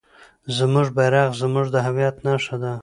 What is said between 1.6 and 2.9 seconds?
د هویت نښه ده.